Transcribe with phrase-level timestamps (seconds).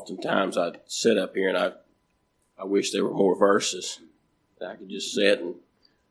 [0.00, 1.72] Oftentimes I sit up here and I,
[2.58, 4.00] I wish there were more verses.
[4.58, 5.56] that I could just sit and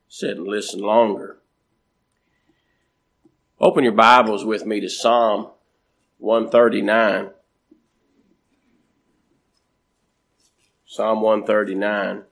[0.07, 1.39] sit and listen longer.
[3.59, 5.47] Open your Bibles with me to Psalm
[6.19, 7.31] 139.
[10.85, 12.25] Psalm 139.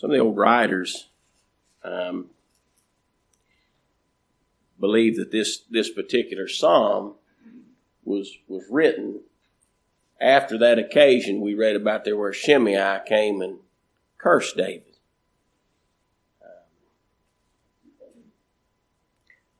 [0.00, 1.08] Some of the old writers
[1.84, 2.30] um,
[4.80, 7.16] believe that this this particular psalm
[8.02, 9.20] was was written
[10.18, 13.58] after that occasion we read about there where Shimei came and
[14.16, 14.96] cursed David.
[16.42, 16.48] Um,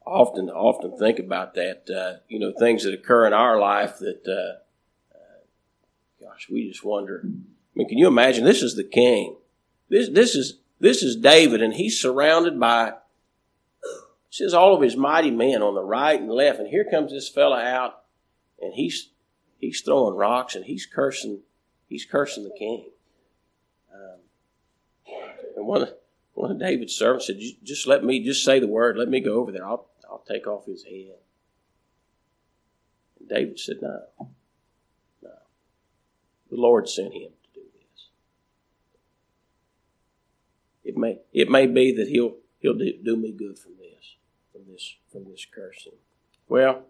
[0.07, 1.91] often, often think about that.
[1.91, 6.83] Uh, you know, things that occur in our life that, uh, uh, gosh, we just
[6.83, 7.21] wonder.
[7.27, 7.29] I
[7.75, 8.45] mean, can you imagine?
[8.45, 9.37] This is the king.
[9.91, 12.95] This, this is, this is David and he's surrounded by,
[14.31, 16.61] says all of his mighty men on the right and left.
[16.61, 18.03] And here comes this fella out
[18.63, 19.11] and he's,
[19.59, 21.41] he's throwing rocks and he's cursing,
[21.89, 22.87] he's cursing the king.
[23.93, 24.21] Um,
[25.57, 25.93] and one of,
[26.35, 28.97] one of David's servants said, just let me, just say the word.
[28.97, 29.67] Let me go over there.
[29.67, 31.19] I'll, I'll take off his head.
[33.19, 34.03] And David said, no,
[35.23, 35.31] no.
[36.51, 37.31] The Lord sent him.
[40.85, 44.17] It may it may be that he'll he'll do, do me good from this
[44.53, 45.99] from this from this cursing.
[46.49, 46.83] Well,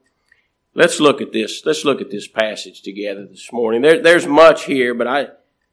[0.75, 1.63] let's look at this.
[1.65, 3.83] Let's look at this passage together this morning.
[3.83, 5.29] There, there's much here, but I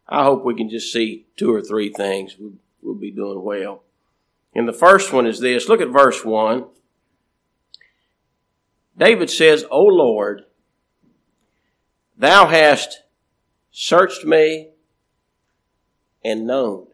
[0.07, 2.37] I hope we can just see two or three things.
[2.39, 3.83] We'll, we'll be doing well.
[4.55, 5.69] And the first one is this.
[5.69, 6.65] Look at verse one.
[8.97, 10.45] David says, "O Lord,
[12.17, 13.03] Thou hast
[13.71, 14.69] searched me
[16.25, 16.87] and known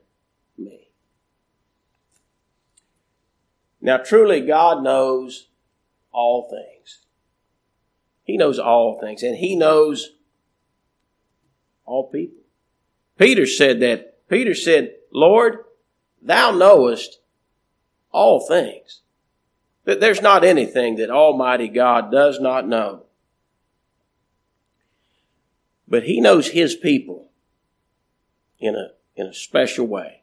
[3.84, 5.49] Now, truly, God knows
[6.14, 6.99] all things.
[8.23, 10.11] He knows all things, and He knows
[11.86, 12.44] all people.
[13.20, 14.27] Peter said that.
[14.30, 15.66] Peter said, Lord,
[16.21, 17.20] Thou knowest
[18.10, 19.02] all things.
[19.83, 23.04] That there's not anything that Almighty God does not know.
[25.89, 27.32] But He knows His people
[28.61, 30.21] in a, in a special way.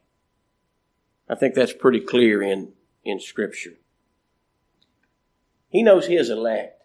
[1.29, 2.73] I think that's pretty clear in
[3.03, 3.75] in Scripture.
[5.69, 6.81] He knows His elect.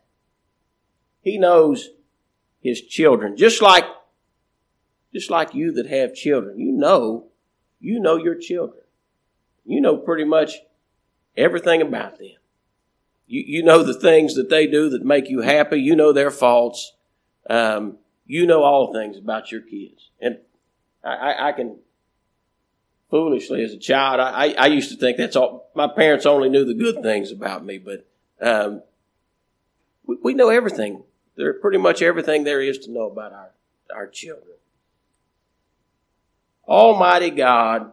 [1.20, 1.90] He knows
[2.60, 3.36] His children.
[3.36, 3.84] Just like,
[5.12, 6.58] just like you that have children.
[6.58, 7.26] You know,
[7.80, 8.82] you know your children.
[9.64, 10.52] You know pretty much
[11.36, 12.36] everything about them.
[13.26, 15.80] You, you know the things that they do that make you happy.
[15.80, 16.92] You know their faults.
[17.50, 20.10] Um, you know all things about your kids.
[20.20, 20.38] And
[21.04, 21.78] I, I can
[23.10, 24.20] foolishly as a child.
[24.20, 25.70] I, I used to think that's all.
[25.74, 28.06] My parents only knew the good things about me, but
[28.40, 28.82] um,
[30.04, 31.02] we, we know everything.
[31.36, 33.50] There pretty much everything there is to know about our
[33.94, 34.56] our children.
[36.66, 37.92] Almighty God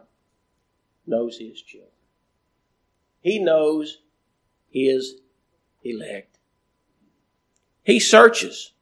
[1.06, 1.90] knows His children.
[3.20, 3.98] He knows
[4.70, 5.16] His
[5.82, 6.38] elect.
[7.84, 8.72] He searches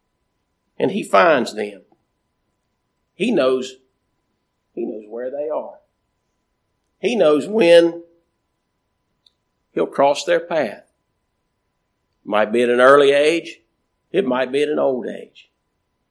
[0.78, 1.82] and He finds them.
[3.14, 3.76] He knows
[4.74, 5.81] He knows where they are.
[7.02, 8.04] He knows when
[9.72, 10.84] he'll cross their path.
[12.24, 13.60] It Might be at an early age,
[14.12, 15.50] it might be at an old age,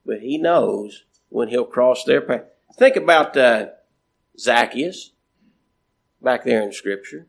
[0.06, 2.44] but he knows when he'll cross their path.
[2.78, 3.68] Think about uh,
[4.38, 5.13] Zacchaeus
[6.22, 7.28] back there in Scripture.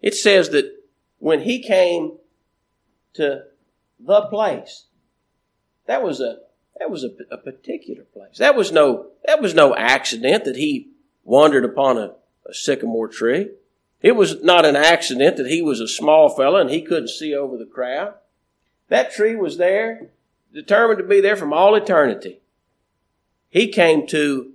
[0.00, 0.72] It says that
[1.18, 2.16] when he came
[3.12, 3.42] to
[4.00, 4.86] the place,
[5.86, 6.38] that was a
[6.78, 8.38] that was a, a particular place.
[8.38, 10.92] That was no that was no accident that he
[11.24, 12.14] wandered upon a
[12.48, 13.50] a sycamore tree.
[14.00, 17.34] It was not an accident that he was a small fellow and he couldn't see
[17.34, 18.14] over the crowd.
[18.88, 20.10] That tree was there,
[20.52, 22.40] determined to be there from all eternity.
[23.48, 24.52] He came to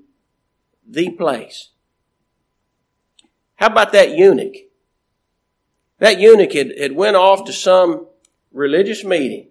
[0.87, 1.69] the place.
[3.55, 4.55] How about that eunuch?
[5.99, 8.07] That eunuch had, had went off to some
[8.51, 9.47] religious meeting.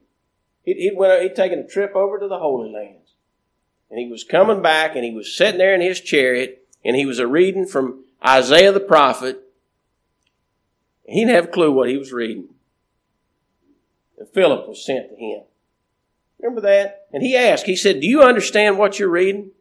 [0.62, 3.14] He'd, he'd, went, he'd taken a trip over to the Holy Lands.
[3.90, 7.06] And he was coming back and he was sitting there in his chariot and he
[7.06, 9.40] was a reading from Isaiah the prophet,
[11.04, 12.48] he didn't have a clue what he was reading.
[14.18, 15.42] And Philip was sent to him.
[16.40, 17.06] Remember that?
[17.12, 19.52] And he asked, he said, Do you understand what you're reading?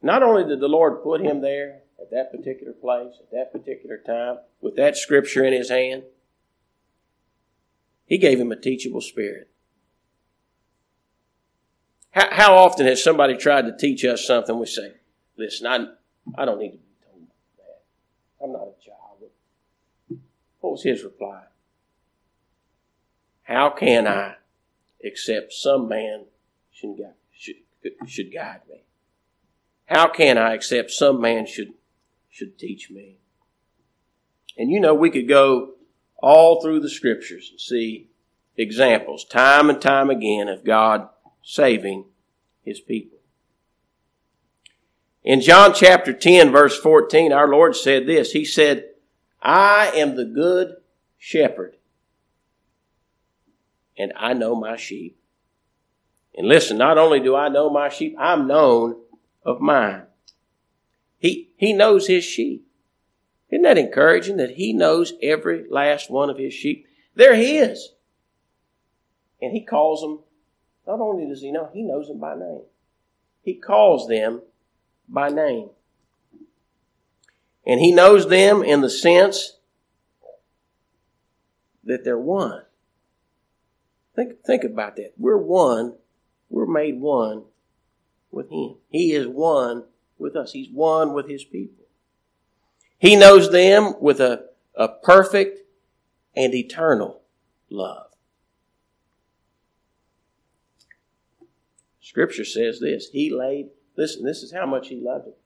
[0.00, 3.98] Not only did the Lord put him there at that particular place, at that particular
[3.98, 6.02] time, with that scripture in his hand,
[8.06, 9.51] he gave him a teachable spirit.
[12.12, 14.58] How, how often has somebody tried to teach us something?
[14.58, 14.92] We say,
[15.36, 15.86] listen, I,
[16.40, 17.26] I don't need to be told
[17.58, 18.44] that.
[18.44, 19.30] I'm not a child.
[20.60, 21.42] What was his reply?
[23.42, 24.36] How can I
[25.04, 26.26] accept some man
[26.70, 26.96] should,
[27.32, 27.56] should,
[28.06, 28.82] should guide me?
[29.86, 31.74] How can I accept some man should,
[32.30, 33.16] should teach me?
[34.56, 35.72] And you know, we could go
[36.18, 38.08] all through the scriptures and see
[38.56, 41.08] examples time and time again of God
[41.42, 42.06] saving
[42.62, 43.18] his people.
[45.24, 48.32] In John chapter 10 verse 14, our Lord said this.
[48.32, 48.86] He said,
[49.40, 50.76] I am the good
[51.18, 51.76] shepherd
[53.96, 55.18] and I know my sheep.
[56.34, 58.96] And listen, not only do I know my sheep, I'm known
[59.44, 60.04] of mine.
[61.18, 62.66] He, he knows his sheep.
[63.50, 66.86] Isn't that encouraging that he knows every last one of his sheep?
[67.14, 67.90] They're his.
[69.40, 70.20] And he calls them,
[70.86, 72.62] not only does he know, he knows them by name.
[73.42, 74.42] He calls them
[75.08, 75.70] by name.
[77.66, 79.56] And he knows them in the sense
[81.84, 82.62] that they're one.
[84.14, 85.12] Think, think about that.
[85.16, 85.94] We're one.
[86.50, 87.44] We're made one
[88.30, 88.76] with him.
[88.90, 89.84] He is one
[90.18, 90.52] with us.
[90.52, 91.84] He's one with his people.
[92.98, 94.46] He knows them with a,
[94.76, 95.60] a perfect
[96.36, 97.22] and eternal
[97.70, 98.11] love.
[102.02, 103.08] Scripture says this.
[103.08, 105.38] He laid, listen, this is how much he loved it.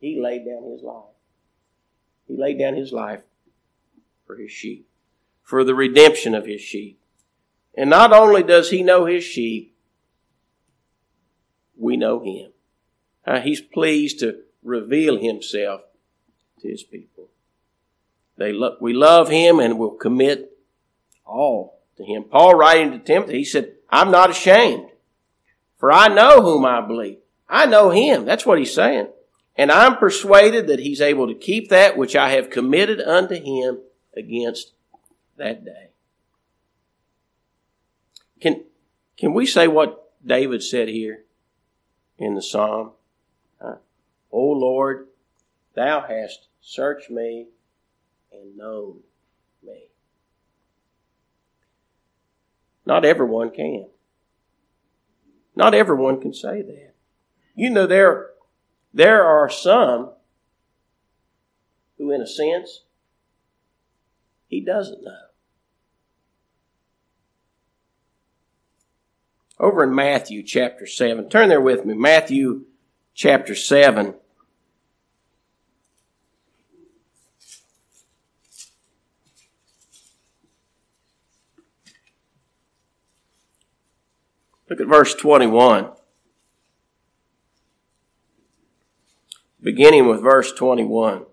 [0.00, 1.04] He laid down his life.
[2.26, 3.22] He laid down his life
[4.26, 4.88] for his sheep,
[5.42, 7.00] for the redemption of his sheep.
[7.74, 9.74] And not only does he know his sheep,
[11.78, 12.50] we know him.
[13.24, 15.82] Uh, he's pleased to reveal himself
[16.60, 17.28] to his people.
[18.36, 20.58] They lo- we love him and will commit
[21.24, 22.24] all to him.
[22.24, 24.89] Paul writing to Timothy, he said, I'm not ashamed,
[25.80, 27.18] for I know whom I believe.
[27.48, 28.26] I know him.
[28.26, 29.08] That's what he's saying.
[29.56, 33.80] And I'm persuaded that he's able to keep that which I have committed unto him
[34.14, 34.72] against
[35.38, 35.88] that day.
[38.40, 38.64] Can,
[39.18, 41.24] can we say what David said here
[42.18, 42.92] in the psalm?
[43.60, 43.76] Uh,
[44.30, 45.08] o Lord,
[45.74, 47.48] thou hast searched me
[48.32, 49.00] and known
[49.62, 49.88] me.
[52.84, 53.86] Not everyone can.
[55.60, 56.94] Not everyone can say that.
[57.54, 58.30] You know, there,
[58.94, 60.12] there are some
[61.98, 62.84] who, in a sense,
[64.48, 65.18] he doesn't know.
[69.58, 71.28] over in Matthew chapter 7.
[71.28, 71.92] Turn there with me.
[71.92, 72.64] Matthew
[73.12, 74.14] chapter 7.
[84.70, 85.90] Look at verse 21.
[89.60, 91.26] Beginning with verse 21.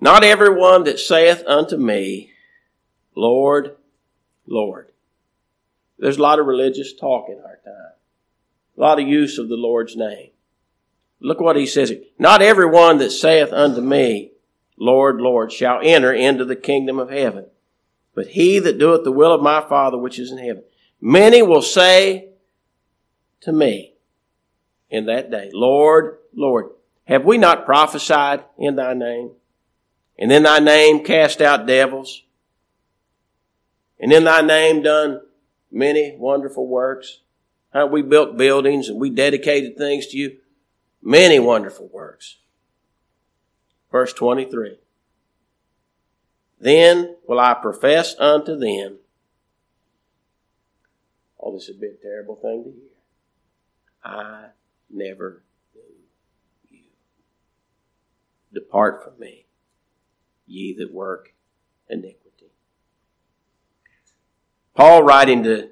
[0.00, 2.30] Not everyone that saith unto me,
[3.16, 3.76] Lord,
[4.46, 4.88] Lord.
[5.98, 7.92] There's a lot of religious talk in our time.
[8.76, 10.30] A lot of use of the Lord's name.
[11.20, 11.92] Look what he says.
[12.18, 14.32] Not everyone that saith unto me,
[14.76, 17.46] Lord, Lord, shall enter into the kingdom of heaven,
[18.14, 20.64] but he that doeth the will of my Father which is in heaven.
[21.00, 22.28] Many will say
[23.40, 23.94] to me
[24.90, 26.70] in that day, Lord, Lord,
[27.04, 29.32] have we not prophesied in thy name?
[30.18, 32.24] And in thy name cast out devils?
[34.04, 35.22] and in thy name done
[35.70, 37.20] many wonderful works.
[37.72, 40.36] How we built buildings and we dedicated things to you.
[41.02, 42.36] Many wonderful works.
[43.90, 44.78] Verse 23.
[46.64, 48.96] Then will I profess unto them.
[51.38, 52.88] Oh, this would be a terrible thing to hear.
[54.02, 54.46] I
[54.88, 55.42] never
[55.74, 55.82] knew
[56.70, 56.84] you.
[58.50, 59.44] Depart from me,
[60.46, 61.34] ye that work
[61.90, 62.46] iniquity.
[64.74, 65.68] Paul writing to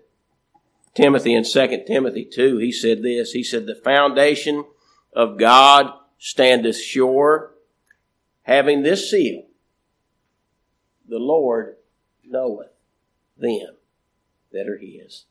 [0.93, 3.33] Timothy in 2 Timothy 2, he said this.
[3.33, 4.67] He said, The foundation
[5.15, 7.55] of God standeth sure,
[8.43, 9.45] having this seal.
[11.13, 11.77] The Lord
[12.25, 12.73] knoweth
[13.37, 13.77] them
[14.51, 15.27] that are his.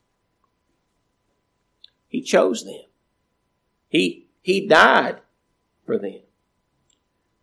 [2.08, 2.84] He chose them.
[3.90, 5.22] He, he died
[5.84, 6.20] for them.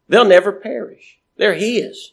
[0.09, 1.19] They'll never perish.
[1.37, 2.13] They're his.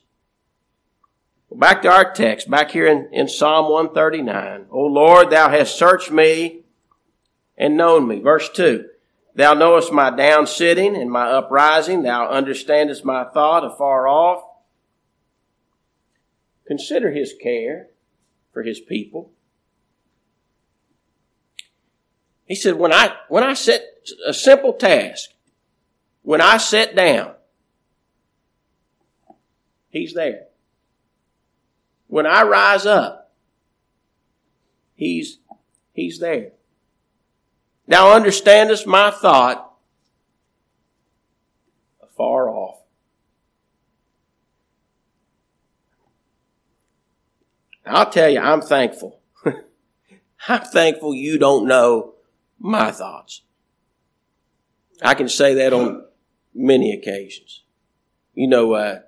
[1.47, 4.65] Well, Back to our text, back here in, in Psalm 139.
[4.71, 6.61] O Lord, thou hast searched me
[7.55, 8.19] and known me.
[8.19, 8.83] Verse 2.
[9.35, 12.01] Thou knowest my down sitting and my uprising.
[12.01, 14.44] Thou understandest my thought afar off.
[16.67, 17.87] Consider his care
[18.51, 19.31] for his people.
[22.45, 23.83] He said, when I, when I set
[24.25, 25.31] a simple task,
[26.21, 27.33] when I sit down,
[29.89, 30.47] He's there.
[32.07, 33.31] When I rise up,
[34.95, 35.37] He's,
[35.93, 36.51] He's there.
[37.87, 39.73] Now understandest my thought
[42.01, 42.79] afar off.
[47.85, 49.19] I'll tell you, I'm thankful.
[50.47, 52.15] I'm thankful you don't know
[52.59, 53.41] my thoughts.
[55.01, 56.05] I can say that on
[56.53, 57.63] many occasions.
[58.33, 58.99] You know, uh,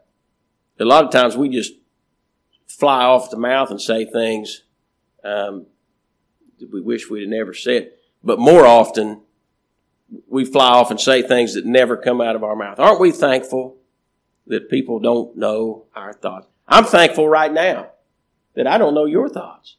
[0.80, 1.74] a lot of times we just
[2.68, 4.64] fly off the mouth and say things
[5.24, 5.66] um,
[6.60, 7.92] that we wish we'd never said.
[8.24, 9.22] But more often,
[10.28, 12.80] we fly off and say things that never come out of our mouth.
[12.80, 13.78] Aren't we thankful
[14.48, 16.48] that people don't know our thoughts?
[16.68, 17.92] I'm thankful right now
[18.58, 19.78] that I don't know your thoughts.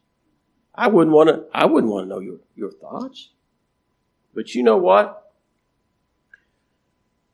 [0.73, 3.31] I wouldn't want to, I wouldn't want to know your, your thoughts.
[4.33, 5.33] But you know what?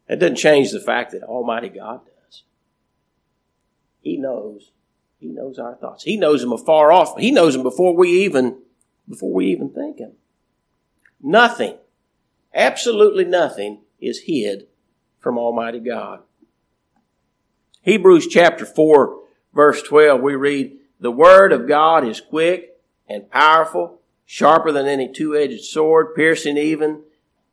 [0.08, 2.44] That doesn't change the fact that Almighty God does.
[4.00, 4.72] He knows.
[5.18, 6.04] He knows our thoughts.
[6.04, 7.18] He knows them afar off.
[7.18, 8.62] He knows them before we even,
[9.06, 10.12] before we even think them.
[11.20, 11.76] Nothing,
[12.54, 14.66] absolutely nothing is hid
[15.20, 16.20] from Almighty God.
[17.82, 19.20] Hebrews chapter 4
[19.52, 25.12] verse 12 we read, the word of God is quick and powerful, sharper than any
[25.12, 27.02] two-edged sword, piercing even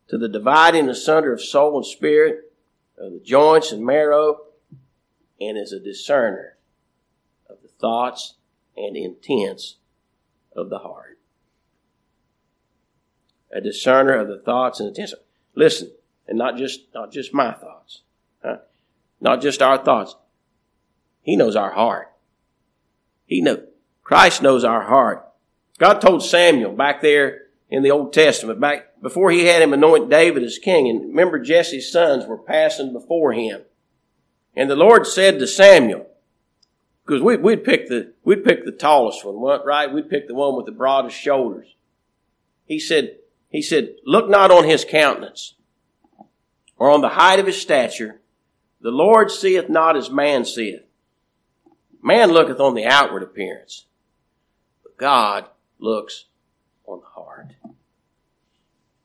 [0.08, 2.54] to the dividing asunder of soul and spirit,
[2.98, 4.38] of the joints and marrow,
[5.42, 6.56] and is a discerner
[7.50, 8.36] of the thoughts
[8.78, 9.80] and intents
[10.56, 11.20] of the heart.
[13.52, 15.14] A discerner of the thoughts and intents.
[15.56, 15.92] Listen,
[16.26, 18.04] and not just not just my thoughts,
[18.42, 18.60] huh?
[19.20, 20.16] not just our thoughts.
[21.22, 22.11] He knows our heart.
[23.32, 23.64] He know
[24.04, 25.26] Christ knows our heart.
[25.78, 30.10] God told Samuel back there in the Old Testament, back before he had him anoint
[30.10, 33.62] David as king, and remember Jesse's sons were passing before him.
[34.54, 36.08] And the Lord said to Samuel,
[37.06, 39.92] because we, would pick the we'd pick the tallest one, right?
[39.92, 41.74] We'd pick the one with the broadest shoulders.
[42.66, 43.16] He said,
[43.48, 45.56] he said, look not on his countenance
[46.78, 48.20] or on the height of his stature.
[48.82, 50.82] The Lord seeth not as man seeth.
[52.02, 53.86] Man looketh on the outward appearance,
[54.84, 55.46] but God
[55.80, 56.26] looks
[56.86, 57.54] on the heart.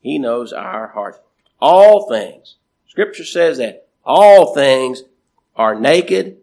[0.01, 1.21] He knows our heart.
[1.61, 2.57] All things.
[2.87, 5.03] Scripture says that all things
[5.55, 6.39] are naked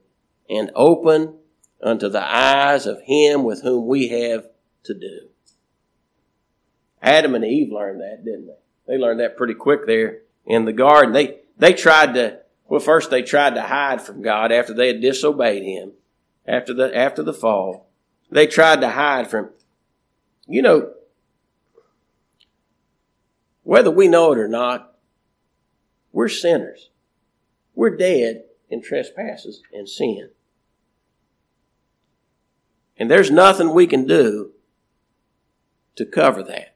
[0.50, 1.36] and open
[1.82, 4.48] unto the eyes of him with whom we have
[4.84, 5.30] to do.
[7.02, 8.54] Adam and Eve learned that, didn't they?
[8.88, 11.14] They learned that pretty quick there in the garden.
[11.14, 15.02] They, they tried to, well, first they tried to hide from God after they had
[15.02, 15.94] disobeyed him,
[16.48, 17.90] after the, after the fall.
[18.32, 19.50] They tried to hide from
[20.48, 20.92] you know,
[23.64, 24.96] whether we know it or not,
[26.12, 26.90] we're sinners.
[27.76, 30.30] We're dead in trespasses and sin.
[32.98, 34.52] And there's nothing we can do
[35.96, 36.76] to cover that.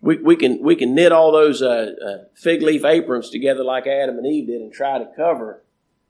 [0.00, 3.86] We, we can we can knit all those uh, uh, fig leaf aprons together like
[3.86, 5.62] Adam and Eve did and try to cover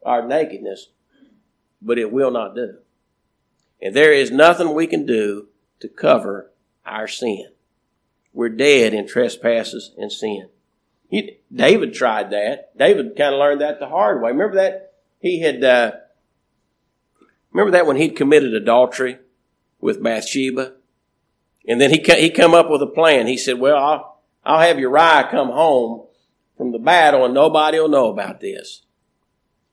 [0.03, 0.89] our nakedness,
[1.83, 2.77] but it will not do.
[3.81, 5.49] And there is nothing we can do
[5.81, 6.51] to cover
[6.87, 7.49] our sin.
[8.33, 10.49] We're dead in trespasses and sin.
[11.09, 12.77] He, David tried that.
[12.79, 14.31] David kind of learned that the hard way.
[14.31, 15.63] Remember that he had.
[15.63, 15.93] Uh,
[17.51, 19.19] remember that when he'd committed adultery
[19.79, 20.73] with Bathsheba,
[21.69, 23.27] and then he he come up with a plan.
[23.27, 26.07] He said, "Well, I'll I'll have Uriah come home
[26.57, 28.82] from the battle, and nobody will know about this."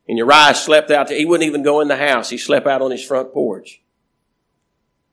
[0.10, 1.08] And Uriah slept out.
[1.08, 1.18] There.
[1.18, 2.32] He wouldn't even go in the house.
[2.32, 3.80] He slept out on his front porch.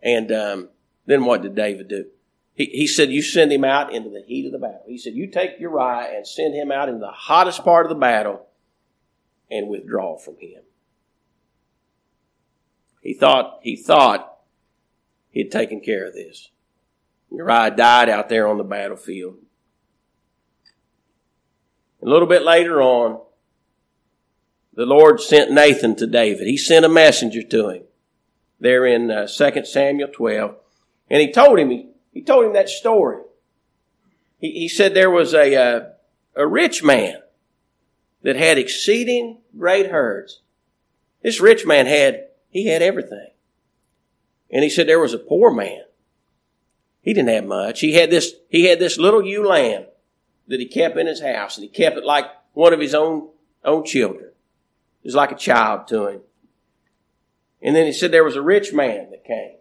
[0.03, 0.71] And um,
[1.05, 2.07] then what did David do?
[2.55, 4.85] He, he said, You send him out into the heat of the battle.
[4.87, 7.95] He said, You take Uriah and send him out into the hottest part of the
[7.95, 8.47] battle
[9.51, 10.63] and withdraw from him.
[13.03, 14.39] He thought, he thought
[15.31, 16.49] he'd taken care of this.
[17.31, 19.37] Uriah died out there on the battlefield.
[22.03, 23.21] A little bit later on,
[24.77, 26.47] the Lord sent Nathan to David.
[26.47, 27.83] He sent a messenger to him
[28.61, 30.55] there in uh, 2 Samuel 12.
[31.11, 33.23] And he told him, he, he told him that story.
[34.39, 35.81] He, he said there was a, uh,
[36.35, 37.17] a rich man
[38.23, 40.43] that had exceeding great herds.
[41.23, 43.31] This rich man had, he had everything.
[44.51, 45.83] And he said there was a poor man.
[47.01, 47.81] He didn't have much.
[47.81, 49.87] He had this, he had this little ewe lamb
[50.49, 53.29] that he kept in his house and he kept it like one of his own,
[53.65, 54.26] own children.
[55.07, 56.21] Was like a child to him.
[57.63, 59.57] And then he said there was a rich man that came.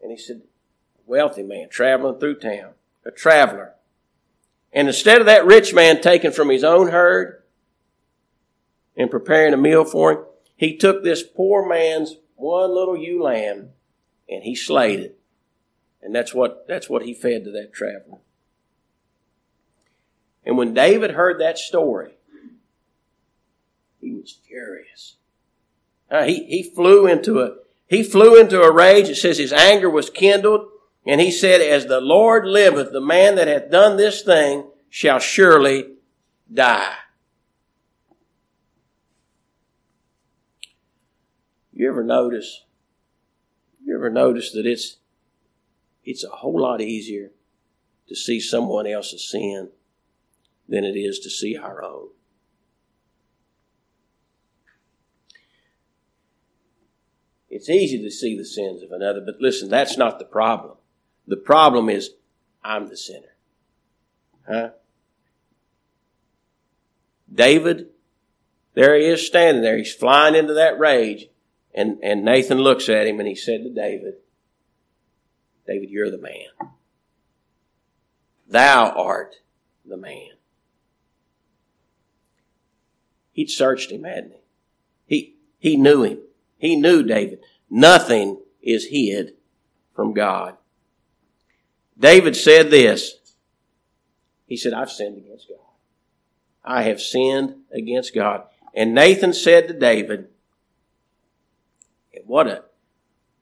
[0.00, 0.42] And he said,
[1.04, 2.74] wealthy man traveling through town,
[3.04, 3.74] a traveler.
[4.72, 7.42] And instead of that rich man taking from his own herd
[8.96, 10.18] and preparing a meal for him,
[10.54, 13.70] he took this poor man's one little ewe lamb
[14.28, 15.18] and he slayed it.
[16.02, 18.18] And that's what, that's what he fed to that traveler.
[20.44, 22.15] And when David heard that story,
[24.06, 25.16] he was furious.
[26.08, 27.56] Uh, he, he flew into a,
[27.88, 29.08] he flew into a rage.
[29.08, 30.68] It says his anger was kindled
[31.04, 35.18] and he said, as the Lord liveth, the man that hath done this thing shall
[35.18, 35.94] surely
[36.52, 36.94] die.
[41.72, 42.62] You ever notice?
[43.84, 44.98] You ever notice that it's
[46.04, 47.32] it's a whole lot easier
[48.08, 49.70] to see someone else's sin
[50.68, 52.10] than it is to see our own.
[57.56, 60.76] It's easy to see the sins of another, but listen, that's not the problem.
[61.26, 62.10] The problem is
[62.62, 63.34] I'm the sinner.
[64.46, 64.70] Huh?
[67.32, 67.88] David,
[68.74, 69.78] there he is standing there.
[69.78, 71.28] He's flying into that rage.
[71.74, 74.16] And, and Nathan looks at him and he said to David,
[75.66, 76.72] David, you're the man.
[78.46, 79.36] Thou art
[79.82, 80.32] the man.
[83.32, 84.40] He'd searched him, hadn't he?
[85.06, 86.18] He, he knew him.
[86.58, 87.40] He knew David.
[87.68, 89.34] Nothing is hid
[89.94, 90.56] from God.
[91.98, 93.14] David said this.
[94.46, 95.58] He said, I've sinned against God.
[96.64, 98.44] I have sinned against God.
[98.74, 100.28] And Nathan said to David,
[102.24, 102.64] what a,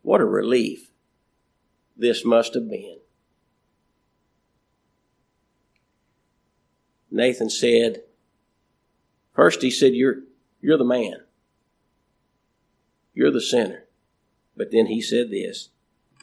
[0.02, 0.90] what a relief
[1.96, 2.98] this must have been.
[7.10, 8.02] Nathan said,
[9.32, 10.16] first he said, you're,
[10.60, 11.20] you're the man.
[13.14, 13.84] You're the sinner.
[14.56, 15.70] But then he said this,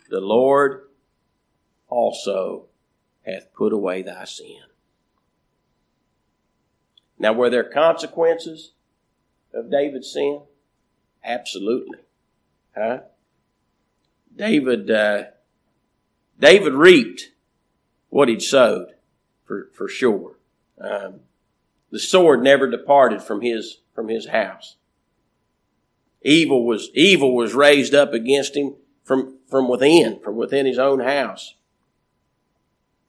[0.10, 0.84] the Lord
[1.88, 2.66] also
[3.26, 4.62] hath put away thy sin.
[7.18, 8.72] Now, were there consequences
[9.54, 10.42] of David's sin?
[11.24, 12.00] Absolutely.
[12.76, 13.02] Huh?
[14.36, 15.26] David, uh,
[16.40, 17.32] David reaped
[18.10, 18.96] what he'd sowed,
[19.44, 20.38] for, for sure.
[20.80, 21.22] Um,
[21.92, 24.78] the sword never departed from his, from his house.
[26.22, 31.00] Evil was, evil was raised up against him from, from within, from within his own
[31.00, 31.56] house.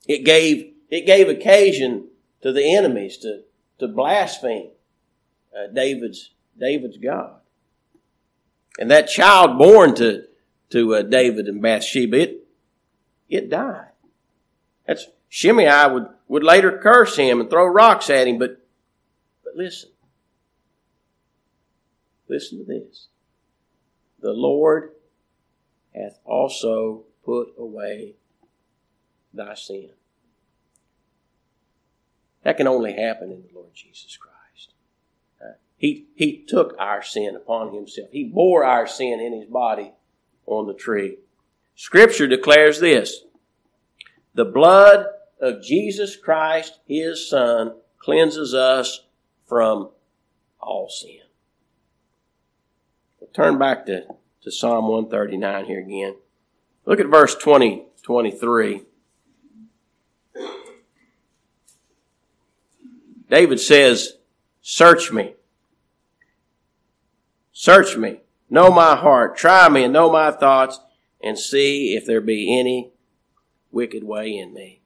[0.09, 2.09] It gave, it gave occasion
[2.41, 3.43] to the enemies to,
[3.79, 4.71] to blaspheme
[5.57, 7.37] uh, David's, David's God.
[8.79, 10.25] And that child born to,
[10.71, 12.47] to uh, David and Bathsheba, it,
[13.29, 13.89] it died.
[14.87, 18.67] That's, Shimei would, would later curse him and throw rocks at him, but,
[19.45, 19.91] but listen.
[22.29, 23.09] Listen to this.
[24.21, 24.93] The Lord
[25.95, 28.15] hath also put away
[29.35, 29.91] thy sin.
[32.45, 34.75] That can only happen in the Lord Jesus Christ.
[35.41, 38.09] Uh, he, he took our sin upon himself.
[38.11, 39.93] He bore our sin in his body
[40.47, 41.19] on the tree.
[41.75, 43.23] Scripture declares this.
[44.35, 45.07] The blood
[45.41, 49.05] of Jesus Christ, his son, cleanses us
[49.47, 49.91] from
[50.61, 51.21] all sin.
[53.33, 54.05] Turn back to,
[54.43, 56.17] to Psalm 139 here again.
[56.85, 58.83] Look at verse 20, 23.
[63.31, 64.19] David says,
[64.61, 65.35] Search me.
[67.53, 68.21] Search me.
[68.51, 69.37] Know my heart.
[69.37, 70.79] Try me and know my thoughts
[71.23, 72.91] and see if there be any
[73.71, 74.83] wicked way in me.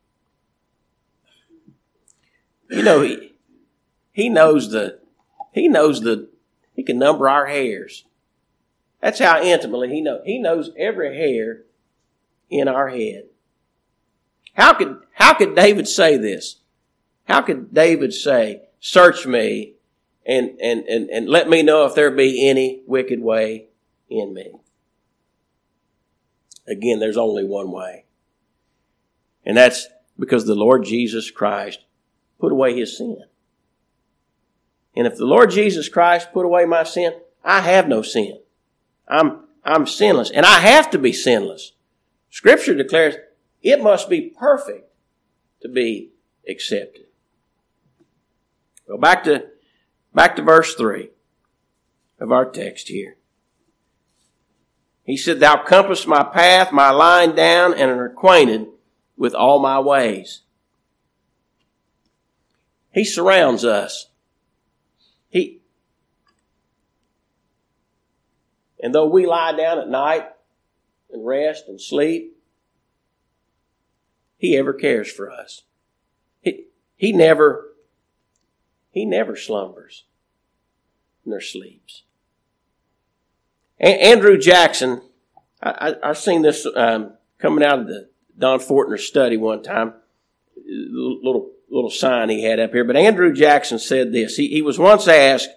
[2.71, 3.33] You know, he,
[4.13, 5.01] he knows the,
[5.53, 6.29] he knows the,
[6.75, 8.05] he can number our hairs.
[9.07, 10.23] That's how intimately he knows.
[10.25, 11.63] He knows every hair
[12.51, 13.27] in our head.
[14.55, 16.57] How could, how could David say this?
[17.23, 19.75] How could David say, search me
[20.27, 23.69] and, and, and, and let me know if there be any wicked way
[24.11, 24.55] in me?
[26.67, 28.07] Again, there's only one way.
[29.45, 29.87] And that's
[30.19, 31.85] because the Lord Jesus Christ
[32.41, 33.19] put away his sin.
[34.97, 37.13] And if the Lord Jesus Christ put away my sin,
[37.45, 38.41] I have no sin.
[39.09, 40.31] I'm, I'm sinless.
[40.31, 41.73] And I have to be sinless.
[42.31, 43.17] Scripture declares
[43.63, 44.91] it must be perfect
[45.63, 46.13] to be
[46.49, 47.07] accepted.
[48.87, 49.47] Well, back to,
[50.15, 51.11] back to verse 3
[52.21, 53.17] of our text here.
[55.05, 58.67] He said, Thou compass my path, my line down, and are acquainted
[59.17, 60.43] with all my ways.
[62.93, 64.11] He surrounds us.
[65.29, 65.61] He,
[68.87, 70.29] and though we lie down at night
[71.11, 72.37] and rest and sleep,
[74.37, 75.63] He ever cares for us.
[76.41, 77.75] He, he never,
[78.93, 80.05] he never slumbers
[81.25, 82.05] nor sleeps.
[83.81, 85.03] A- Andrew Jackson,
[85.61, 85.71] I,
[86.05, 89.95] I, I seen this um, coming out of the Don Fortner study one time,
[90.65, 92.85] little little sign he had up here.
[92.85, 94.37] But Andrew Jackson said this.
[94.37, 95.51] He, he was once asked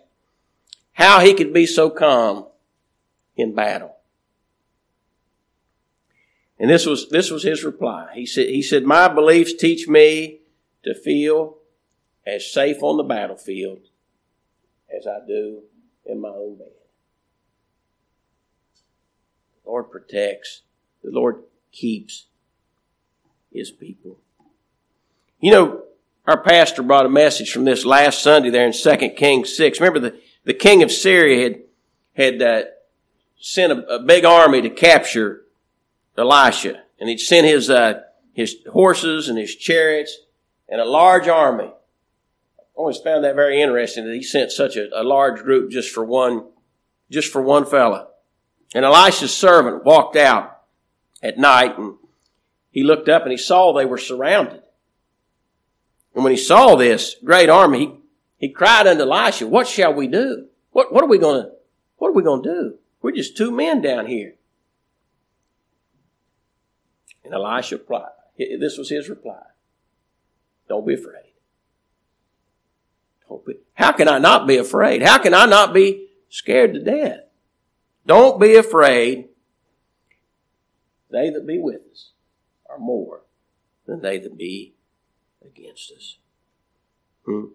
[0.94, 2.48] how he could be so calm
[3.40, 3.96] in battle.
[6.60, 8.10] And this was, this was his reply.
[8.14, 10.42] He said, he said, my beliefs teach me
[10.84, 11.58] to feel
[12.26, 13.80] as safe on the battlefield
[14.96, 15.62] as I do
[16.06, 16.68] in my own bed.
[19.64, 20.64] The Lord protects.
[21.04, 22.26] The Lord keeps
[23.52, 24.20] his people.
[25.40, 25.84] You know,
[26.28, 29.80] our pastor brought a message from this last Sunday there in 2 Kings 6.
[29.80, 31.62] Remember the, the king of Syria had,
[32.14, 32.64] had uh,
[33.40, 35.44] sent a, a, big army to capture
[36.18, 36.84] Elisha.
[37.00, 38.02] And he'd sent his, uh,
[38.34, 40.18] his horses and his chariots
[40.68, 41.66] and a large army.
[41.66, 45.92] I always found that very interesting that he sent such a, a large group just
[45.92, 46.46] for one,
[47.10, 48.08] just for one fella.
[48.76, 50.62] And Elisha's servant walked out
[51.24, 51.96] at night and
[52.72, 54.62] he looked up and he saw they were surrounded.
[56.14, 60.08] And when he saw this great army, he, he cried unto Elisha, What shall we
[60.08, 60.48] do?
[60.72, 61.50] What, what are we gonna,
[61.98, 62.78] what are we gonna do?
[63.02, 64.36] We're just two men down here.
[67.24, 69.42] And Elisha replied, this was his reply.
[70.68, 71.34] Don't be afraid.
[73.28, 75.02] Don't be, how can I not be afraid?
[75.02, 77.22] How can I not be scared to death?
[78.06, 79.30] Don't be afraid.
[81.12, 82.12] They that be with us
[82.70, 83.22] are more
[83.86, 84.76] than they that be
[85.44, 86.18] against us.
[87.26, 87.46] Hmm.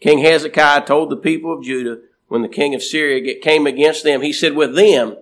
[0.00, 4.20] King Hezekiah told the people of Judah when the king of Syria came against them,
[4.20, 5.16] he said, with them,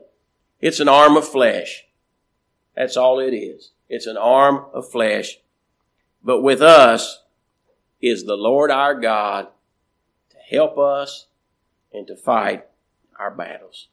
[0.60, 1.84] it's an arm of flesh.
[2.74, 3.70] That's all it is.
[3.88, 5.38] It's an arm of flesh.
[6.22, 7.22] But with us
[8.02, 9.48] is the Lord our God
[10.30, 11.26] to help us
[11.92, 12.66] and to fight
[13.18, 13.88] our battles.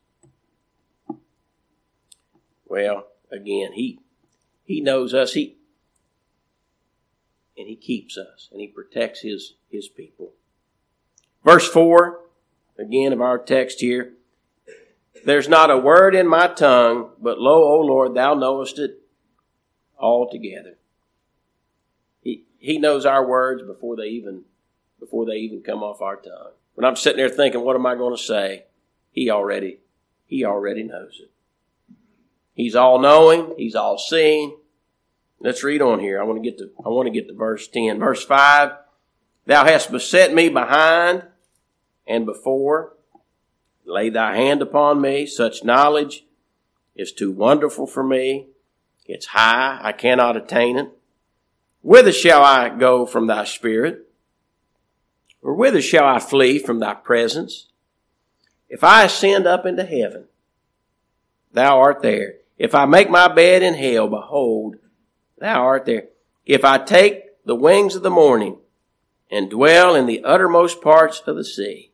[2.65, 3.99] Well, again, he
[4.65, 5.33] he knows us.
[5.33, 5.57] He
[7.55, 10.31] and he keeps us and he protects his his people.
[11.43, 12.22] Verse 4
[12.77, 14.13] again of our text here.
[15.25, 18.99] There's not a word in my tongue, but lo, O Lord, thou knowest it
[19.97, 20.75] altogether.
[22.21, 24.43] He, he knows our words before they even
[24.99, 26.51] before they even come off our tongue.
[26.75, 28.65] When I'm sitting there thinking, what am I going to say?
[29.11, 29.79] He already
[30.25, 31.31] he already knows it.
[32.53, 34.57] He's all knowing, he's all seeing.
[35.39, 36.21] Let's read on here.
[36.21, 37.99] I want to get to I want to get to verse 10.
[37.99, 38.71] Verse 5.
[39.45, 41.23] Thou hast beset me behind
[42.07, 42.93] and before.
[43.85, 45.25] Lay thy hand upon me.
[45.25, 46.25] Such knowledge
[46.95, 48.47] is too wonderful for me.
[49.05, 49.79] It's high.
[49.81, 50.89] I cannot attain it.
[51.81, 54.07] Whither shall I go from thy spirit?
[55.41, 57.67] Or whither shall I flee from thy presence?
[58.69, 60.25] If I ascend up into heaven,
[61.51, 62.35] thou art there.
[62.57, 64.77] If I make my bed in hell, behold,
[65.37, 66.05] thou art there.
[66.45, 68.57] If I take the wings of the morning
[69.29, 71.91] and dwell in the uttermost parts of the sea,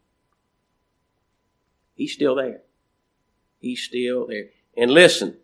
[2.00, 2.62] He's still there.
[3.60, 4.46] He's still there.
[4.78, 5.36] And listen,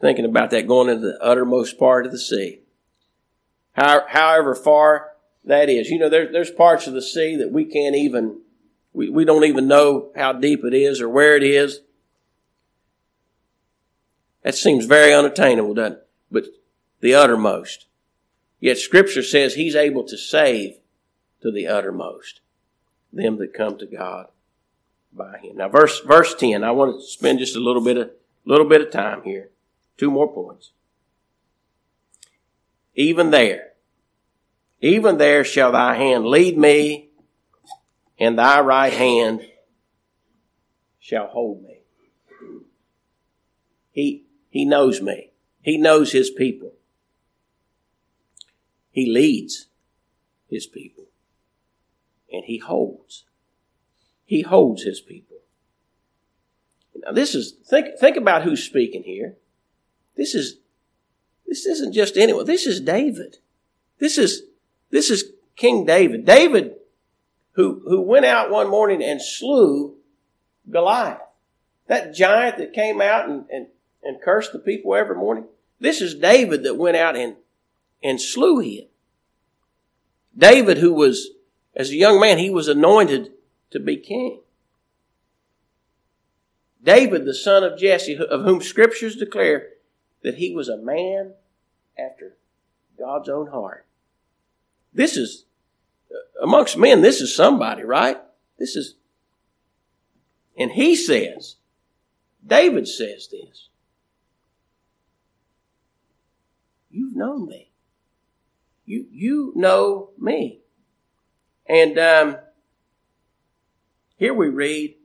[0.00, 2.60] thinking about that going into the uttermost part of the sea.
[3.72, 5.10] How, however far
[5.44, 5.90] that is.
[5.90, 8.40] You know, there, there's parts of the sea that we can't even,
[8.94, 11.82] we, we don't even know how deep it is or where it is.
[14.44, 16.08] That seems very unattainable, doesn't it?
[16.30, 16.44] But
[17.00, 17.84] the uttermost.
[18.60, 20.78] Yet scripture says he's able to save
[21.42, 22.40] to the uttermost
[23.12, 24.28] them that come to God
[25.12, 25.56] by him.
[25.56, 28.10] Now verse verse 10, I want to spend just a little bit of
[28.44, 29.50] little bit of time here.
[29.96, 30.72] Two more points.
[32.94, 33.72] Even there,
[34.80, 37.10] even there shall thy hand lead me,
[38.18, 39.42] and thy right hand
[40.98, 41.80] shall hold me.
[43.92, 45.30] He, he knows me.
[45.62, 46.72] He knows his people.
[48.90, 49.66] He leads
[50.48, 50.95] his people
[52.36, 53.24] and he holds.
[54.24, 55.38] He holds his people.
[56.94, 59.36] Now this is think think about who's speaking here.
[60.16, 60.58] This is
[61.46, 62.46] this isn't just anyone.
[62.46, 63.38] This is David.
[63.98, 64.42] This is
[64.90, 66.24] this is King David.
[66.24, 66.76] David
[67.52, 69.96] who who went out one morning and slew
[70.68, 71.20] Goliath.
[71.86, 73.68] That giant that came out and, and,
[74.02, 75.44] and cursed the people every morning.
[75.78, 77.36] This is David that went out and,
[78.02, 78.86] and slew him.
[80.36, 81.30] David who was
[81.76, 83.32] as a young man, he was anointed
[83.70, 84.40] to be king.
[86.82, 89.68] David, the son of Jesse, of whom scriptures declare
[90.22, 91.32] that he was a man
[91.98, 92.36] after
[92.98, 93.84] God's own heart.
[94.94, 95.44] This is,
[96.10, 98.16] uh, amongst men, this is somebody, right?
[98.58, 98.94] This is,
[100.56, 101.56] and he says,
[102.46, 103.68] David says this.
[106.90, 107.70] You've known me.
[108.86, 110.60] You, you know me.
[111.68, 112.36] And um,
[114.16, 114.96] here we read,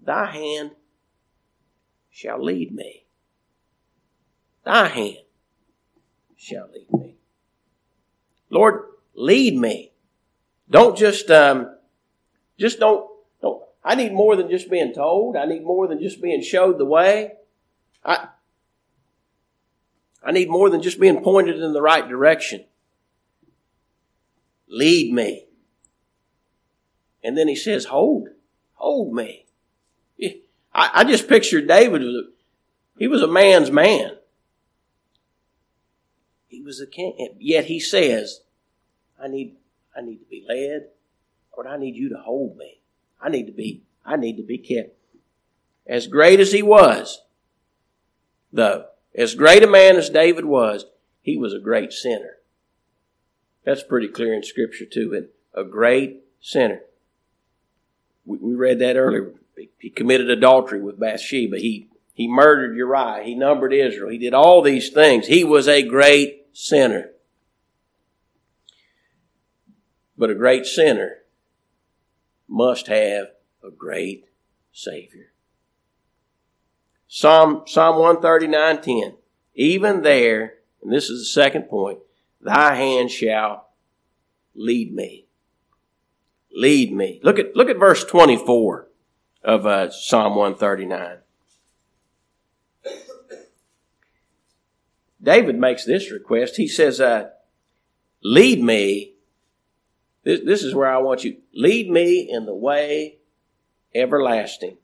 [0.00, 0.72] Thy hand
[2.10, 3.04] shall lead me.
[4.64, 5.18] Thy hand
[6.36, 7.14] shall lead me.
[8.50, 8.82] Lord,
[9.14, 9.92] lead me.
[10.68, 11.76] Don't just, um,
[12.58, 13.08] just don't,
[13.40, 15.36] don't, I need more than just being told.
[15.36, 17.32] I need more than just being showed the way.
[18.04, 18.28] I,
[20.24, 22.64] I need more than just being pointed in the right direction.
[24.72, 25.44] Lead me.
[27.22, 28.28] And then he says, hold,
[28.72, 29.44] hold me.
[30.74, 32.02] I, I just pictured David,
[32.98, 34.16] he was a man's man.
[36.48, 37.34] He was a king.
[37.38, 38.40] Yet he says,
[39.22, 39.56] I need,
[39.94, 40.88] I need to be led,
[41.54, 42.80] Lord, I need you to hold me.
[43.20, 44.96] I need to be, I need to be kept.
[45.86, 47.20] As great as he was,
[48.50, 50.86] though, as great a man as David was,
[51.20, 52.38] he was a great sinner.
[53.64, 55.14] That's pretty clear in Scripture too.
[55.14, 56.80] And a great sinner.
[58.24, 59.32] We, we read that earlier.
[59.78, 61.58] He committed adultery with Bathsheba.
[61.58, 63.22] He he murdered Uriah.
[63.24, 64.10] He numbered Israel.
[64.10, 65.26] He did all these things.
[65.26, 67.10] He was a great sinner.
[70.16, 71.18] But a great sinner
[72.48, 73.28] must have
[73.64, 74.26] a great
[74.72, 75.32] Savior.
[77.08, 79.14] Psalm, Psalm 139.10.
[79.54, 81.98] Even there, and this is the second point,
[82.42, 83.68] thy hand shall
[84.54, 85.26] lead me.
[86.54, 87.20] Lead me.
[87.22, 88.88] Look at, look at verse 24
[89.42, 91.18] of uh, Psalm 139.
[95.22, 96.56] David makes this request.
[96.56, 97.30] He says, uh,
[98.22, 99.14] lead me.
[100.24, 101.38] This, this is where I want you.
[101.54, 103.18] Lead me in the way
[103.94, 104.78] everlasting.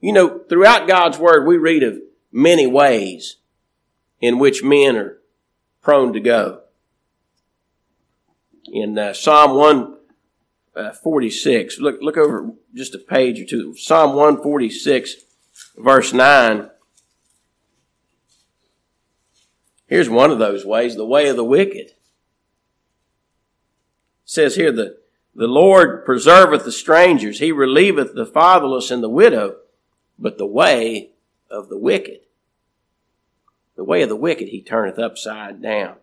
[0.00, 2.00] You know, throughout God's Word, we read of
[2.32, 3.36] many ways
[4.20, 5.19] in which men are
[5.82, 6.60] prone to go.
[8.72, 13.74] In uh, Psalm 146, uh, look, look over just a page or two.
[13.76, 15.16] Psalm 146,
[15.76, 16.70] verse 9.
[19.86, 21.88] Here's one of those ways, the way of the wicked.
[21.88, 21.96] It
[24.24, 24.98] says here, the,
[25.34, 29.56] the Lord preserveth the strangers, he relieveth the fatherless and the widow,
[30.16, 31.10] but the way
[31.50, 32.20] of the wicked,
[33.80, 35.96] the way of the wicked he turneth upside down.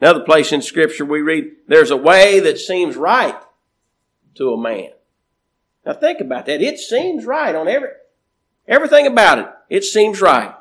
[0.00, 3.40] Another place in scripture we read, there's a way that seems right
[4.34, 4.90] to a man.
[5.86, 6.60] Now think about that.
[6.60, 7.88] It seems right on every,
[8.68, 9.46] everything about it.
[9.70, 10.54] It seems right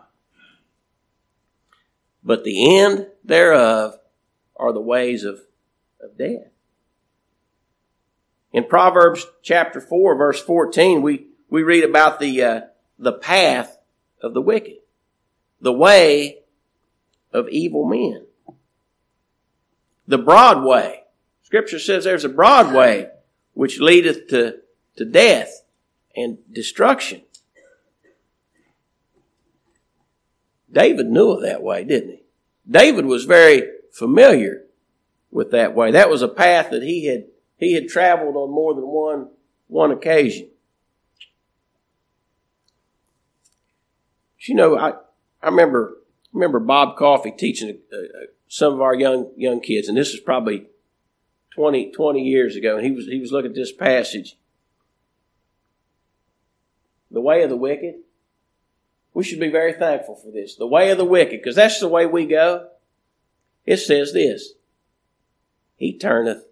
[2.28, 3.98] but the end thereof
[4.58, 5.40] are the ways of,
[6.02, 6.52] of death.
[8.52, 12.62] In Proverbs chapter 4, verse 14, we, we read about the, uh,
[13.00, 13.78] the path
[14.22, 14.76] of the wicked,
[15.62, 16.40] the way
[17.34, 18.26] of evil men,
[20.08, 21.04] the broad way.
[21.44, 23.10] Scripture says there's a broad way
[23.54, 24.58] which leadeth to,
[24.98, 25.64] to death
[26.16, 27.22] and destruction.
[30.72, 32.24] David knew of that way, didn't he?
[32.70, 34.64] David was very familiar
[35.32, 35.92] with that way.
[35.92, 37.26] That was a path that he had
[37.58, 39.30] he had traveled on more than one
[39.68, 40.50] one occasion.
[44.40, 44.94] You know, I
[45.42, 45.98] I remember
[46.34, 50.20] remember Bob Coffey teaching uh, uh, some of our young young kids, and this is
[50.20, 50.68] probably
[51.52, 54.38] 20, 20 years ago, and he was he was looking at this passage.
[57.10, 57.96] The way of the wicked
[59.18, 60.58] we should be very thankful for this.
[60.58, 62.68] The way of the wicked, because that's the way we go.
[63.66, 64.54] It says this
[65.76, 66.44] He turneth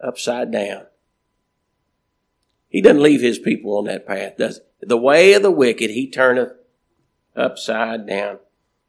[0.00, 0.86] upside down.
[2.68, 4.86] He doesn't leave his people on that path, does he?
[4.86, 6.52] The way of the wicked, he turneth
[7.36, 8.38] upside down.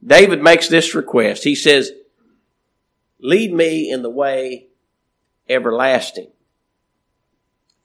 [0.06, 1.44] David makes this request.
[1.44, 1.92] He says,
[3.20, 4.68] Lead me in the way
[5.48, 6.32] everlasting.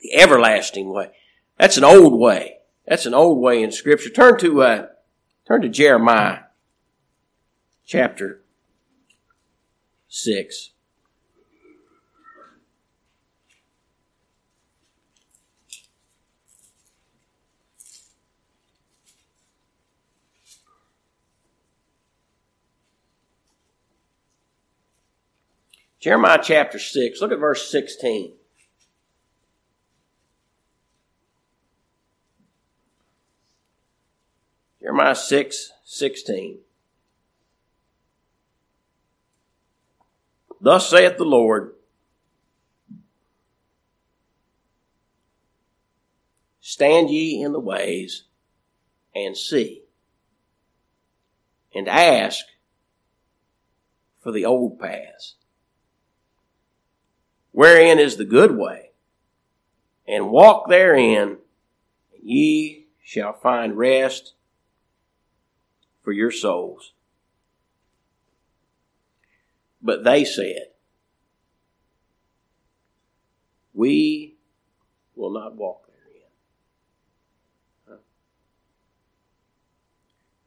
[0.00, 1.10] The everlasting way.
[1.58, 2.58] That's an old way.
[2.86, 4.10] That's an old way in Scripture.
[4.10, 4.86] Turn to uh,
[5.46, 6.38] Turn to Jeremiah
[7.84, 8.42] chapter
[10.08, 10.70] 6.
[26.06, 28.32] Jeremiah chapter 6, look at verse 16.
[34.80, 36.58] Jeremiah 6 16.
[40.60, 41.72] Thus saith the Lord
[46.60, 48.26] Stand ye in the ways
[49.12, 49.82] and see,
[51.74, 52.44] and ask
[54.22, 55.34] for the old paths,
[57.56, 58.90] wherein is the good way,
[60.06, 61.38] and walk therein,
[62.12, 64.34] and ye shall find rest
[66.02, 66.92] for your souls.
[69.80, 70.66] But they said,
[73.72, 74.34] We
[75.14, 76.28] will not walk therein,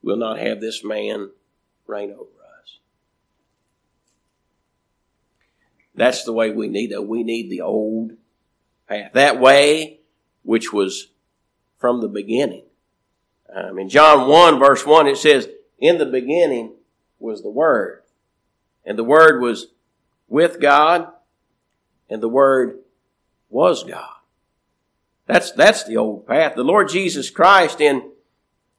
[0.03, 1.31] we will not have this man
[1.87, 2.29] reign over
[2.61, 2.77] us.
[5.99, 7.07] That's the way we need it.
[7.07, 8.13] We need the old
[8.87, 9.13] path.
[9.13, 9.99] That way,
[10.43, 11.07] which was
[11.77, 12.63] from the beginning.
[13.53, 16.73] Um, in John 1 verse 1, it says, In the beginning
[17.19, 18.03] was the Word.
[18.85, 19.67] And the Word was
[20.27, 21.07] with God,
[22.09, 22.79] and the Word
[23.49, 24.15] was God.
[25.25, 26.55] That's, that's the old path.
[26.55, 28.09] The Lord Jesus Christ in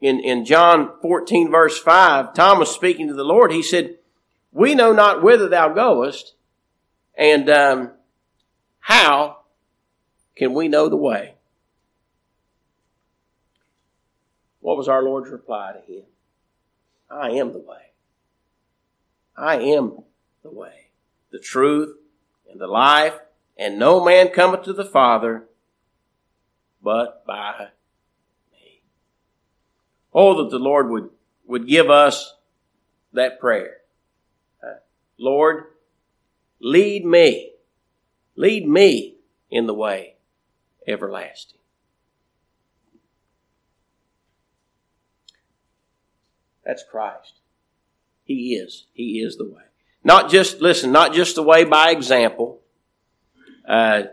[0.00, 3.98] in, in John 14 verse 5, Thomas speaking to the Lord, he said,
[4.52, 6.35] we know not whither thou goest,
[7.16, 7.92] and um,
[8.81, 9.38] how
[10.37, 11.35] can we know the way?
[14.61, 16.05] What was our Lord's reply to him?
[17.11, 17.92] I am the way.
[19.37, 20.03] I am
[20.42, 20.90] the way,
[21.31, 21.96] the truth,
[22.51, 23.18] and the life,
[23.57, 25.46] and no man cometh to the Father
[26.83, 27.68] but by
[28.53, 28.83] me.
[30.12, 31.11] Oh, that the Lord would,
[31.46, 32.35] would give us
[33.12, 33.79] that prayer.
[34.62, 34.75] Uh,
[35.18, 35.64] Lord,
[36.61, 37.53] lead me,
[38.37, 39.16] lead me
[39.51, 40.16] in the way
[40.87, 41.59] everlasting.
[46.64, 47.40] That's Christ.
[48.25, 48.87] He is.
[48.92, 49.62] He is the way.
[50.05, 52.61] Not just, listen, not just the way by example,
[53.68, 54.05] uh,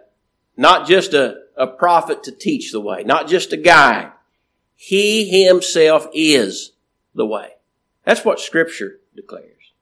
[0.56, 4.12] not just a, a prophet to teach the way, not just a guide,
[4.76, 6.74] he himself is
[7.14, 7.50] the way.
[8.06, 9.74] That's what scripture declares.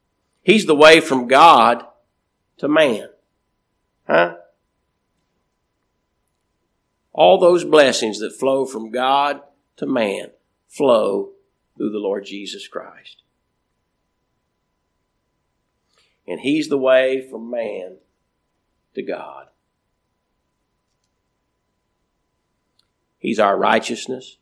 [0.41, 1.85] He's the way from God
[2.57, 3.09] to man.
[4.07, 4.35] Huh?
[7.13, 9.41] All those blessings that flow from God
[9.77, 10.31] to man
[10.67, 11.31] flow
[11.77, 13.23] through the Lord Jesus Christ.
[16.27, 17.97] And He's the way from man
[18.95, 19.47] to God.
[23.17, 24.37] He's our righteousness.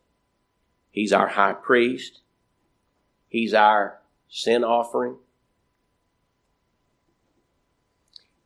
[0.92, 2.22] He's our high priest.
[3.30, 5.16] He's our sin offering.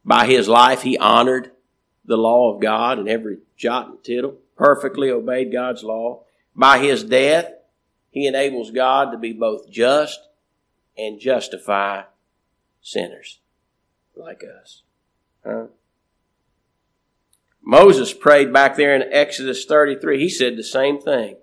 [0.08, 1.52] By his life, he honored
[2.06, 6.24] the law of God in every jot and tittle, perfectly obeyed God's law.
[6.56, 7.52] By his death,
[8.10, 10.22] he enables God to be both just
[10.98, 12.04] and justify
[12.82, 13.42] sinners
[14.16, 14.84] like us.
[15.46, 15.66] Huh?
[17.62, 20.22] Moses prayed back there in Exodus 33.
[20.22, 21.36] He said the same thing.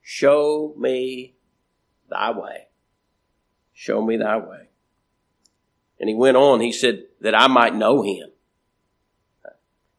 [0.00, 1.34] Show me
[2.08, 2.68] thy way.
[3.74, 4.67] Show me thy way.
[6.00, 8.30] And he went on, he said, that I might know him.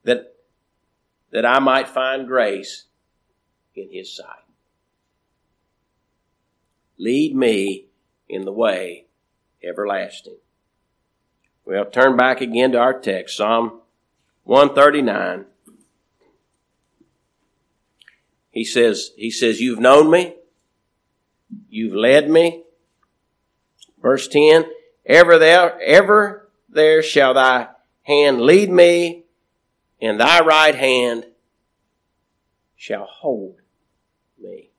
[0.03, 0.35] That,
[1.31, 2.85] that I might find grace
[3.75, 4.45] in his sight.
[6.97, 7.87] Lead me
[8.27, 9.05] in the way
[9.63, 10.37] everlasting.
[11.65, 13.81] Well, turn back again to our text, Psalm
[14.43, 15.45] 139.
[18.51, 20.35] He says, he says, you've known me.
[21.69, 22.63] You've led me.
[24.01, 24.65] Verse 10,
[25.09, 27.67] ever there, ever there shall thy
[28.03, 29.25] hand lead me
[30.01, 31.25] and thy right hand
[32.77, 33.57] shall hold
[34.41, 34.69] me.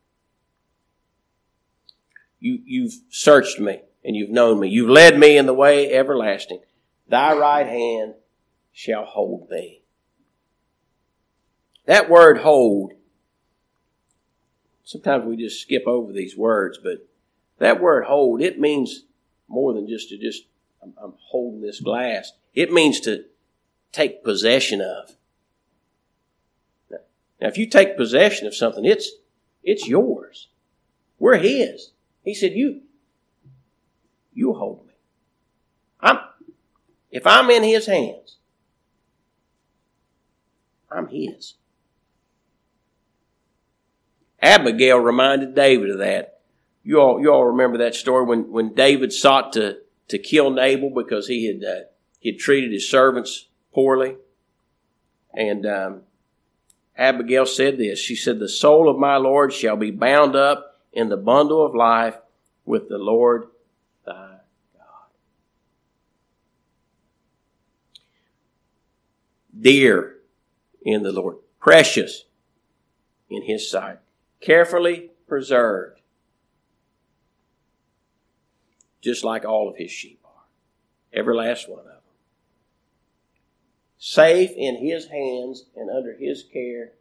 [2.38, 4.68] You, you've searched me and you've known me.
[4.68, 6.60] You've led me in the way everlasting.
[7.06, 8.14] Thy right hand
[8.72, 9.82] shall hold me.
[11.84, 12.94] That word hold
[14.90, 17.06] sometimes we just skip over these words, but
[17.58, 19.04] that word hold, it means
[19.50, 20.44] more than just to just,
[20.82, 22.32] I'm, I'm holding this glass.
[22.54, 23.24] It means to
[23.92, 25.16] take possession of.
[26.90, 26.98] Now,
[27.40, 29.10] now, if you take possession of something, it's,
[29.62, 30.48] it's yours.
[31.18, 31.90] We're His.
[32.24, 32.82] He said, you,
[34.32, 34.94] you hold me.
[36.00, 36.18] I'm,
[37.10, 38.36] if I'm in His hands,
[40.90, 41.54] I'm His.
[44.40, 46.39] Abigail reminded David of that.
[46.82, 49.78] You all, you all remember that story when, when David sought to,
[50.08, 51.80] to kill Nabal because he had, uh,
[52.18, 54.16] he had treated his servants poorly.
[55.34, 56.02] And, um,
[56.96, 57.98] Abigail said this.
[57.98, 61.74] She said, the soul of my Lord shall be bound up in the bundle of
[61.74, 62.16] life
[62.66, 63.46] with the Lord
[64.04, 64.38] thy
[64.74, 65.08] God.
[69.58, 70.16] Dear
[70.82, 72.24] in the Lord, precious
[73.30, 73.98] in his sight,
[74.40, 75.99] carefully preserved,
[79.00, 80.44] just like all of his sheep are,
[81.12, 81.94] every last one of them.
[83.98, 86.92] Safe in his hands and under his care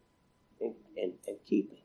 [0.60, 1.78] and, and, and keeping.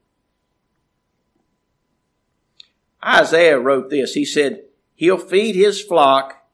[3.04, 4.14] Isaiah wrote this.
[4.14, 6.48] He said, He'll feed his flock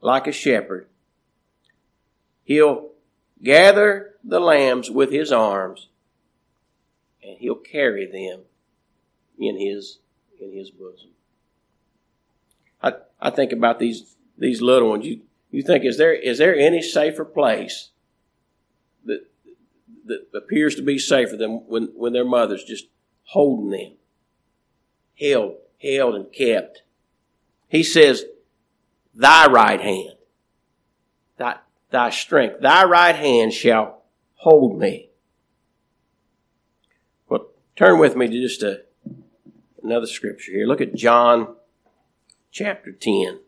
[0.00, 0.88] like a shepherd.
[2.44, 2.90] He'll
[3.42, 5.88] gather the lambs with his arms
[7.22, 8.42] and he'll carry them
[9.38, 9.98] in his
[10.40, 11.10] in his bosom.
[12.82, 15.04] I, I think about these these little ones.
[15.04, 15.20] You
[15.50, 17.90] you think is there is there any safer place
[19.04, 19.30] that
[20.06, 22.86] that appears to be safer than when, when their mother's just
[23.30, 23.92] holding them,
[25.18, 26.82] held, held and kept.
[27.68, 28.24] He says,
[29.14, 30.14] Thy right hand,
[31.36, 31.56] thy,
[31.90, 34.02] thy strength, thy right hand shall
[34.34, 35.10] hold me.
[37.28, 38.82] Well, turn with me to just a,
[39.82, 40.66] another scripture here.
[40.66, 41.54] Look at John
[42.50, 43.40] chapter 10.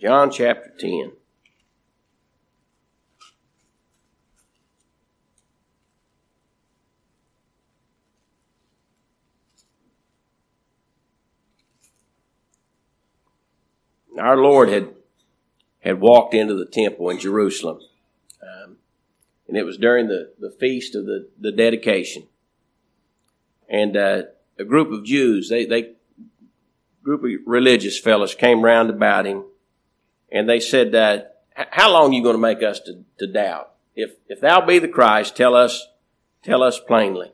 [0.00, 1.17] John chapter 10.
[14.18, 14.94] Our Lord had
[15.80, 17.80] had walked into the temple in Jerusalem,
[18.42, 18.76] um,
[19.46, 22.24] and it was during the, the feast of the, the dedication.
[23.68, 24.22] And uh,
[24.58, 25.92] a group of Jews, they they
[27.02, 29.44] group of religious fellows came round about him
[30.30, 31.22] and they said, uh,
[31.54, 33.72] "How long are you going to make us to, to doubt?
[33.94, 35.88] If if thou be the Christ, tell us,
[36.42, 37.32] tell us plainly."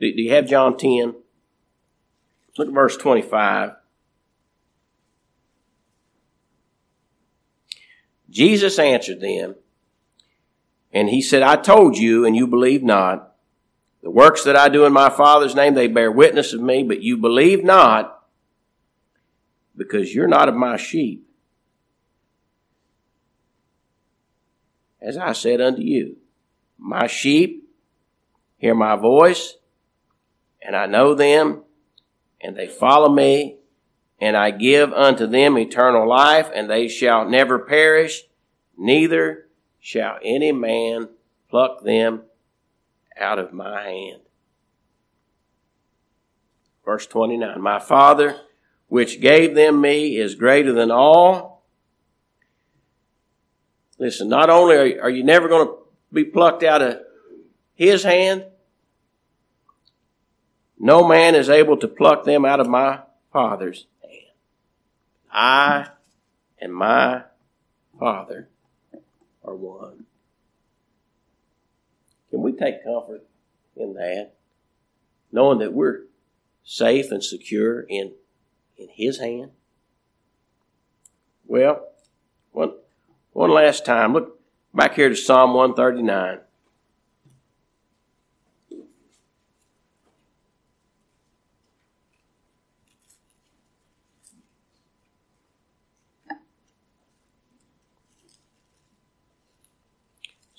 [0.00, 1.14] Do, do you have John ten?
[2.58, 3.72] Look at verse twenty-five.
[8.30, 9.56] Jesus answered them,
[10.92, 13.34] and he said, "I told you, and you believe not."
[14.02, 17.02] The works that I do in my Father's name, they bear witness of me, but
[17.02, 18.26] you believe not
[19.76, 21.26] because you're not of my sheep.
[25.00, 26.16] as I said unto you,
[26.78, 27.68] My sheep
[28.58, 29.56] hear my voice,
[30.62, 31.62] and I know them,
[32.40, 33.56] and they follow me,
[34.20, 38.22] and I give unto them eternal life, and they shall never perish,
[38.76, 39.46] neither
[39.78, 41.08] shall any man
[41.48, 42.22] pluck them
[43.18, 44.20] out of my hand.
[46.84, 48.40] Verse 29 My Father,
[48.88, 51.50] which gave them me, is greater than all
[54.00, 55.74] Listen, not only are, you never going to
[56.10, 57.00] be plucked out of
[57.74, 58.46] his hand,
[60.78, 63.00] no man is able to pluck them out of my
[63.30, 63.86] Father's.
[65.32, 65.88] I
[66.60, 67.24] and my
[67.98, 68.48] Father
[69.44, 70.06] are one.
[72.30, 73.26] Can we take comfort
[73.76, 74.32] in that?
[75.32, 76.02] Knowing that we're
[76.64, 78.12] safe and secure in,
[78.76, 79.50] in His hand?
[81.46, 81.88] Well,
[82.52, 82.74] one,
[83.32, 84.40] one last time, look
[84.72, 86.38] back here to Psalm 139.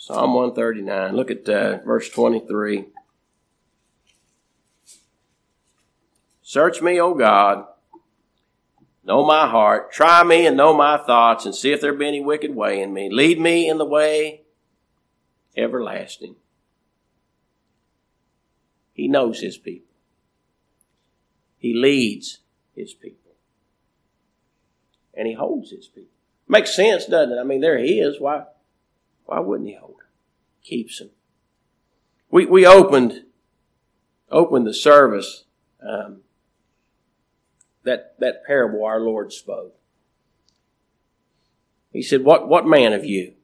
[0.01, 1.15] Psalm 139.
[1.15, 2.85] Look at uh, verse 23.
[6.41, 7.65] Search me, O God,
[9.03, 9.91] Know my heart.
[9.91, 12.93] Try me and know my thoughts and see if there be any wicked way in
[12.93, 13.09] me.
[13.11, 14.41] Lead me in the way
[15.57, 16.35] everlasting.
[18.93, 19.93] He knows his people.
[21.57, 22.39] He leads
[22.75, 23.33] his people.
[25.13, 26.09] And he holds his people.
[26.47, 27.39] Makes sense, doesn't it?
[27.39, 28.19] I mean, there he is.
[28.19, 28.43] Why,
[29.31, 30.01] why wouldn't he hold?
[30.61, 31.11] Keeps him.
[32.29, 33.23] We, we opened,
[34.29, 35.45] opened the service
[35.81, 36.23] um,
[37.83, 39.73] that, that parable our Lord spoke.
[41.93, 43.35] He said, what, what man of you,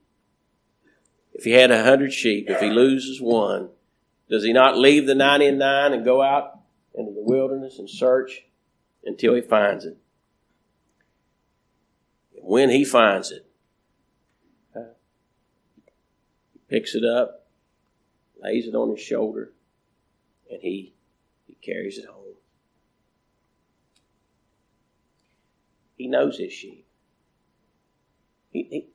[1.33, 3.69] if he had a hundred sheep, if he loses one,
[4.29, 6.59] does he not leave the ninety and nine and go out
[6.93, 8.43] into the wilderness and search
[9.05, 9.97] until he finds it?
[12.47, 13.45] when he finds it,
[16.53, 17.47] he picks it up,
[18.41, 19.51] lays it on his shoulder,
[20.49, 20.93] and he,
[21.45, 22.35] he carries it home.
[25.97, 26.85] He knows his sheep.
[28.51, 28.87] He, he,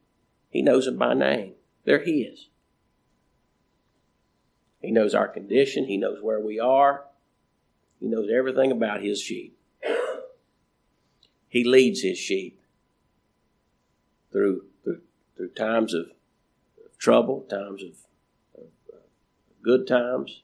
[0.50, 1.54] he knows them by name.
[1.84, 2.48] They're his.
[4.80, 5.86] He knows our condition.
[5.86, 7.04] He knows where we are.
[8.00, 9.56] He knows everything about his sheep.
[11.48, 12.60] He leads his sheep
[14.32, 15.02] through through,
[15.36, 16.12] through times of, of
[17.02, 17.90] trouble, times of,
[18.56, 18.96] of uh,
[19.60, 20.42] good times.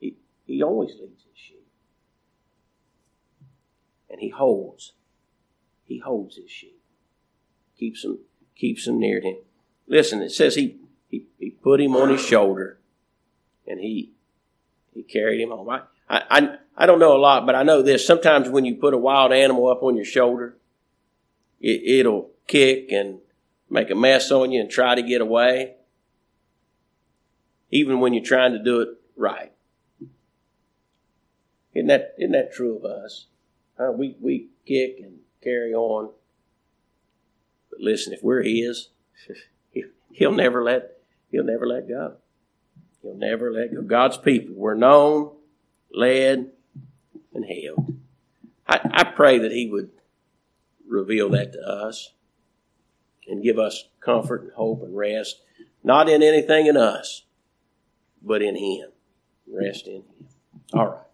[0.00, 0.16] He
[0.46, 1.66] he always leads his sheep,
[4.08, 4.94] and he holds.
[5.84, 6.80] He holds his sheep,
[7.78, 8.18] keeps them
[8.56, 9.36] keeps them near him.
[9.86, 10.78] Listen, it says he
[11.08, 12.78] he, he put him on his shoulder
[13.66, 14.12] and he
[14.94, 15.68] he carried him home.
[15.68, 18.06] I, I, I don't know a lot, but I know this.
[18.06, 20.56] Sometimes when you put a wild animal up on your shoulder,
[21.60, 23.18] it, it'll kick and
[23.68, 25.74] make a mess on you and try to get away,
[27.70, 29.52] even when you're trying to do it right.
[31.74, 33.26] Isn't that, isn't that true of us?
[33.78, 36.10] Uh, we, we kick and carry on.
[37.70, 38.88] But listen, if we're His,
[40.12, 40.98] He'll never let,
[41.30, 42.14] He'll never let go.
[43.02, 43.82] He'll never let go.
[43.82, 45.32] God's people were known,
[45.92, 46.52] led,
[47.34, 47.94] and held.
[48.66, 49.90] I, I pray that He would
[50.88, 52.12] reveal that to us
[53.28, 55.42] and give us comfort and hope and rest,
[55.82, 57.24] not in anything in us,
[58.22, 58.90] but in Him.
[59.46, 60.28] Rest in Him.
[60.72, 61.05] All right.